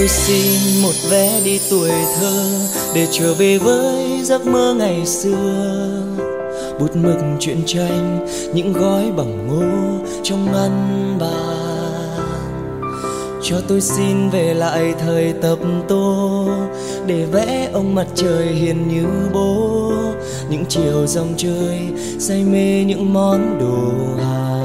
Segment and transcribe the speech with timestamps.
[0.00, 2.58] tôi xin một vé đi tuổi thơ
[2.94, 6.02] để trở về với giấc mơ ngày xưa.
[6.80, 12.20] Bút mực truyện tranh, những gói bằng ngô trong ngăn bàn.
[13.42, 16.48] Cho tôi xin về lại thời tập tô
[17.06, 19.92] để vẽ ông mặt trời hiền như bố.
[20.50, 21.78] Những chiều dòng chơi
[22.18, 24.59] say mê những món đồ hàng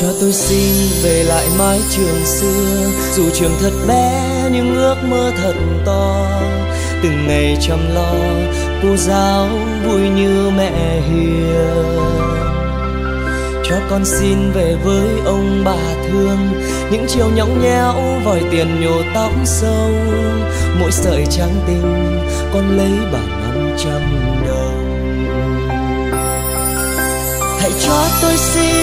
[0.00, 2.90] cho tôi xin về lại mái trường xưa.
[3.16, 5.54] Dù trường thật bé, nhưng ước mơ thật
[5.86, 6.26] to.
[7.02, 8.14] Từng ngày chăm lo,
[8.82, 9.48] cô giáo
[9.86, 11.84] vui như mẹ hiền.
[13.64, 16.38] Cho con xin về với ông bà thương.
[16.90, 19.90] Những chiều nhõng nhẽo, vòi tiền nhổ tóc sâu.
[20.80, 22.18] Mỗi sợi trắng tinh,
[22.52, 24.00] con lấy bằng năm trăm
[24.46, 24.80] đồng.
[27.60, 28.79] Hãy cho tôi xin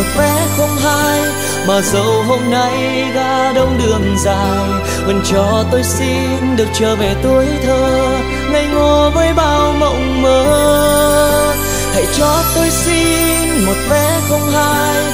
[0.00, 1.20] một vé không hai
[1.66, 4.68] mà dẫu hôm nay ga đông đường dài,
[5.06, 8.08] vẫn cho tôi xin được trở về tuổi thơ.
[8.52, 11.54] Ngây ngô với bao mộng mơ,
[11.94, 15.04] hãy cho tôi xin một vé không hai.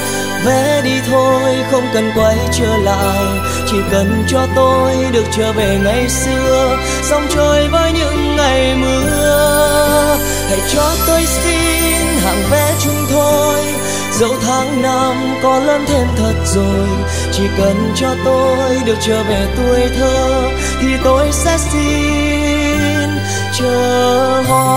[0.46, 3.24] Vé đi thôi, không cần quay trở lại,
[3.70, 6.76] chỉ cần cho tôi được trở về ngày xưa.
[7.02, 10.16] Sông trôi với những ngày mưa
[10.48, 13.64] hãy cho tôi xin hàng vé chung thôi.
[14.12, 16.88] Dẫu tháng năm có lớn thêm thật rồi,
[17.32, 23.10] chỉ cần cho tôi được trở về tuổi thơ thì tôi sẽ xin.
[23.58, 24.75] Chờ hoa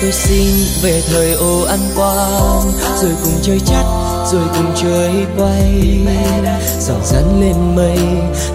[0.00, 2.62] tôi xin về thời ô ăn quan
[3.02, 3.84] rồi cùng chơi chắt
[4.32, 5.98] rồi cùng chơi quay
[6.80, 7.98] dòng dẫn lên mây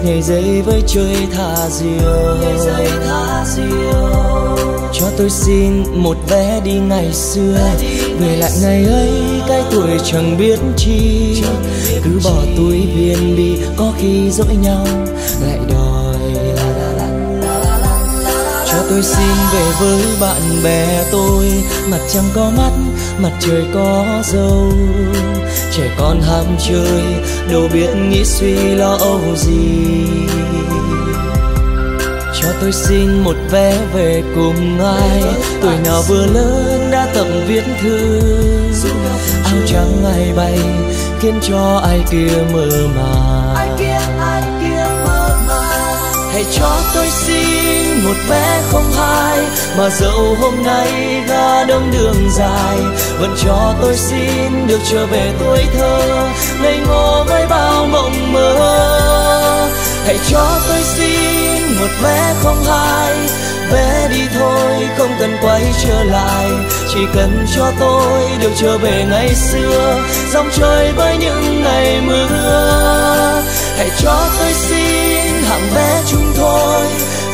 [0.04, 2.36] nhảy dây với chơi thả diều.
[4.92, 7.58] Cho tôi xin một vé đi ngày xưa,
[8.20, 9.10] về lại ngày ấy,
[9.48, 11.42] cái tuổi chẳng biết chi.
[12.04, 14.86] Cứ bỏ túi viên đi, có khi dỗi nhau,
[15.40, 16.18] lại đòi
[18.90, 21.46] tôi xin về với bạn bè tôi.
[21.90, 22.70] Mặt trăng có mắt,
[23.18, 24.72] mặt trời có dâu.
[25.76, 27.02] Trẻ con ham chơi,
[27.50, 30.06] đâu biết nghĩ suy lo âu gì.
[32.42, 35.22] Cho tôi xin một vé về cùng ai.
[35.62, 38.20] Tuổi nào vừa lớn đã tập viết thư.
[39.44, 40.58] Áo trắng ai bay,
[41.20, 44.53] khiến cho ai kia mơ màng
[46.34, 49.38] hãy cho tôi xin một vé không hai
[49.78, 52.78] mà dẫu hôm nay ra đông đường dài,
[53.18, 56.28] vẫn cho tôi xin được trở về tuổi thơ,
[56.62, 59.70] ngây ngô với bao mộng mơ.
[60.06, 63.16] Hãy cho tôi xin một vé không hai
[63.72, 66.50] vé đi thôi không cần quay trở lại,
[66.94, 70.02] chỉ cần cho tôi được trở về ngày xưa,
[70.32, 73.42] dòng trời với những ngày mưa.
[73.76, 75.03] Hãy cho tôi xin
[75.54, 76.86] hạng vé chúng thôi.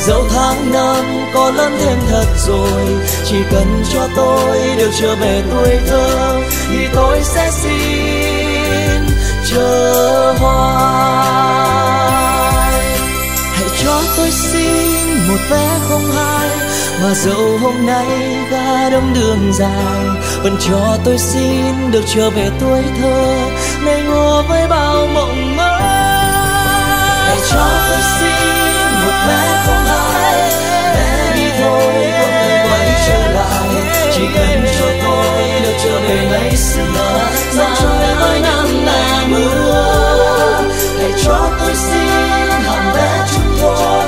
[0.06, 2.82] Dẫu tháng năm có lớn thêm thật rồi,
[3.25, 9.06] chỉ cần cho tôi được trở về tuổi thơ, thì tôi sẽ xin
[9.50, 11.31] chờ hoài.
[13.52, 16.49] Hãy cho tôi xin một vé không hai,
[17.02, 20.05] mà dẫu hôm nay ga đông đường dài,
[20.43, 23.34] vẫn cho tôi xin được trở về tuổi thơ.
[23.84, 25.50] Nay ngô với bao mộng mơ
[27.48, 28.50] cho tôi xin
[29.04, 30.50] một vé không hai
[30.94, 33.69] vé đi thôi có cần quay trở lại
[34.12, 40.62] chỉ cần cho tôi được trở về ngày xưa dòng em ơi năm ngày mưa
[40.98, 42.08] hãy cho tôi xin
[42.48, 44.04] hàng vé chúng thôi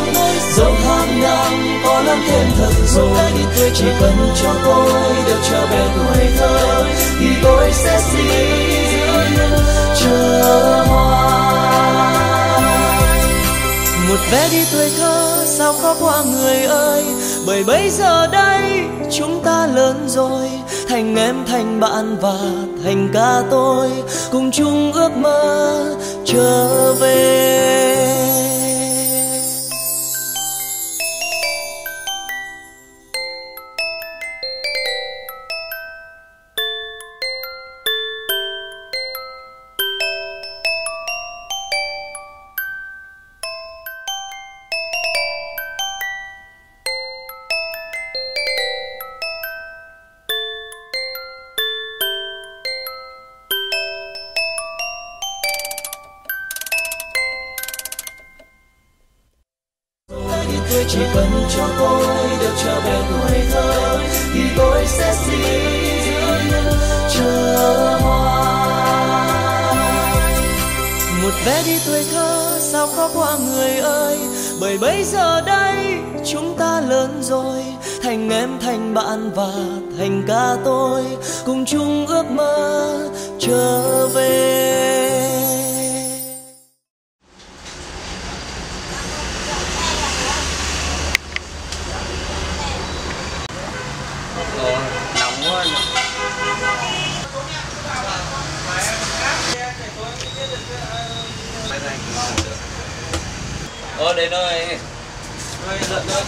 [0.56, 3.32] dẫu tháng năm có lắm thêm thật rồi
[3.75, 4.93] chỉ cần cho tôi
[5.26, 6.85] được trở về tuổi thơ
[7.20, 8.51] thì tôi sẽ xin
[14.12, 17.05] một vé đi tuổi thơ, sao khó qua người ơi?
[17.47, 18.62] Bởi bây giờ đây
[19.11, 20.50] chúng ta lớn rồi,
[20.88, 22.38] thành em, thành bạn và
[22.85, 23.91] thành ca tôi.
[24.32, 27.42] Cùng chung ước mơ trở về.
[60.73, 62.07] Tuổi chỉ cần cho tôi
[62.41, 63.99] được trở về tuổi thơ,
[64.35, 65.41] thì tôi sẽ xin
[67.15, 69.33] chờ hoài
[71.23, 74.19] một vé đi tuổi thơ, sao khó qua người ơi?
[74.61, 75.77] Bởi bây giờ đây,
[76.27, 77.65] chúng ta lớn rồi.
[78.03, 79.53] Thành em, thành bạn và
[79.99, 81.03] thành ca tôi,
[81.47, 82.99] cùng chung ước mơ
[83.39, 85.01] trở về.
[94.62, 94.79] Ồ,
[95.20, 95.64] nóng quá
[103.99, 104.53] Ờ, đến rồi
[105.69, 106.23] Ơi, giận thôi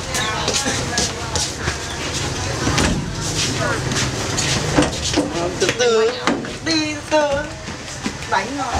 [5.61, 6.11] Từ từ.
[6.65, 7.29] Đi từ
[8.31, 8.75] Đánh rồi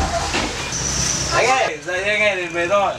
[1.37, 2.93] Đánh ơi, dậy anh nghe đến về rồi